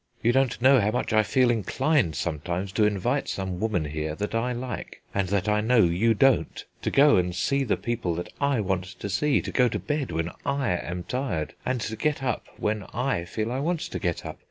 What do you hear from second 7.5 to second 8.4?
the people that